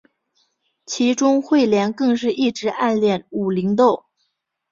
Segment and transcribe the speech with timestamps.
[0.87, 4.05] 其中彗莲更是一直暗恋武零斗。